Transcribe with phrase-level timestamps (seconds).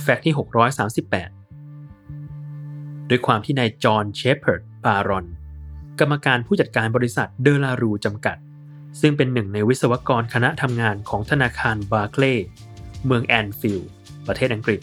[0.00, 0.34] Fact ที่
[1.36, 5.26] 638 ด้วยความที่นายจอห์นเชฟเพิร์ดบารอน
[6.00, 8.36] กรรมการผู้จัดการบริษัทเดลารูจำกัด
[9.00, 12.46] ซึ่งเป็นหนึ่งในวิศวกรคณะทำงานของธนาคารบาร์เคลย์
[13.06, 13.90] เมืองแอนฟิลด์
[14.26, 14.80] ประเทศอังกฤษ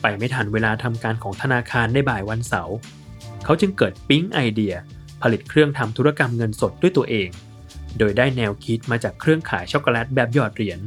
[0.00, 2.76] ไปไม่ทันเวลาทำการของธนาคารในบ่ายวันเสาร์
[3.44, 4.74] เขาจึงเกิดปิ๊งไอเดีย
[5.22, 7.28] ผลิตเครื่องทำธุรกรรมเงินสดด้วยตัวเอง
[7.98, 10.80] โดยได้แนวคิดมาจากเครื่องขายช็อกโกแลตแบบหยอดเหรียญ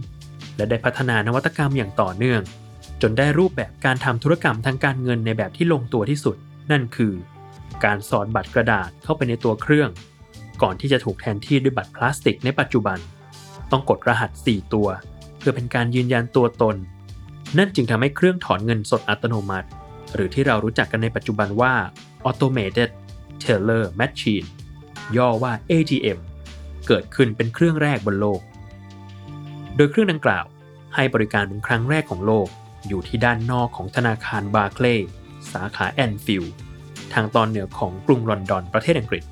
[0.56, 2.42] และได้พัฒนานวัตกรรมอย่างต่อเนื่อง
[3.02, 6.36] จนได้รูปแบบการทำธุรกรรมทางการเงินในแบบที่ลงตัวที่สุด
[6.72, 7.14] นั่นคือ
[7.86, 9.90] การสอดบัตรกระดาษเข้าไปในตัวเครื่อง
[10.62, 12.98] ก่อนที่จะถูกแทนที่ด้วยบัตรพลาสติกในปัจจุบัน
[13.72, 14.88] ต้องกดรหัส 4 ตัว
[15.38, 16.76] เพื่อเป็นการยืนยันตัวตน
[17.58, 19.68] นั่นจึงทำให้เครื่องถอนเงินสดอัตโนมัติ
[20.14, 21.74] หรือที่เรารู้จักกันในปัจจุบันว่า
[22.28, 22.90] Automated
[23.44, 24.48] Teller Machine
[25.18, 26.20] ย่อว่า ATM
[26.88, 28.42] เกิดขึ้นเป็นเครื่องแรกบนโลก
[29.76, 30.46] โดยเครื่องดังกล่าว
[30.96, 32.48] ให้บริการเป็นครั้งแรกของโลก
[32.88, 35.10] อยู่ที่ด้านนอกของธนาคารบาร์เคลย์
[35.52, 36.54] สาขาแอนฟิลด์
[37.14, 39.24] ทางตอนเหนือของกรุงลอนดอนประเทศอังกฤษ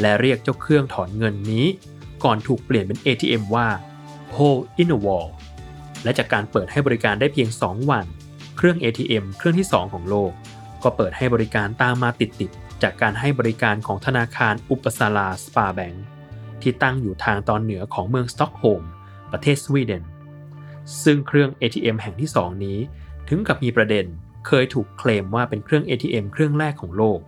[0.00, 1.66] และเรียกเจ้าเครื่องถอนเงินนี้
[2.24, 3.68] ก่อนถูกเปลี่ยนเป็น ATM ว่า
[4.34, 5.28] Hole in a Wall
[6.04, 8.06] และจากการเปิดให้บริการได้เพียง 2 วัน
[8.56, 10.32] เครื่อง ATM เครื่องที่ 2 ของโลก
[10.82, 16.04] ก็เปิดให้บริการตามมาติดๆจากการให้บริการของธนาคารอุปซาลาสปาร์แบงก์
[16.62, 18.84] ที่ตั้งอยู่ทางตอนเหนือของเมืองสต็อกโฮล์ม
[19.32, 20.04] ประเทศสวีเดน
[21.04, 22.78] ซึ่งเครื่อง ATM แห่งที่ 2 นี้
[23.28, 24.04] ถึงกับมีประเด็น
[24.46, 27.18] เคยถูกเคลมว่าเป็นเครื่อง ATM เครื่องแรกของโลก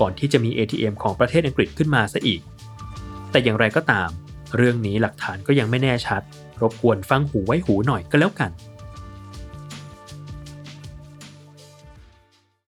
[0.00, 2.40] ก่อนที่จะมี ATM ของประเทศอังกฤษขึ้นมาซะอีก
[3.30, 4.10] แต่อย่างไรก็ตาม
[4.56, 6.22] เรื่องนี้หลักฐานก็ยังไม่แน่ชัด
[6.60, 8.50] รบกวนฟังหูไว้หูหน่อยก็แล้วกัน